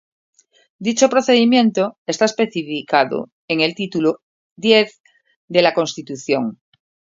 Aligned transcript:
Dicho 0.87 1.11
procedimiento 1.13 1.83
está 2.11 2.25
especificado 2.25 3.29
en 3.47 3.57
el 3.61 3.75
Título 3.75 4.21
X 4.59 4.99
de 5.47 5.61
la 5.61 5.75
Constitución. 5.75 6.59